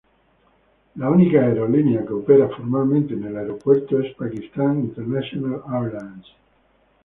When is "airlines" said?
5.69-6.25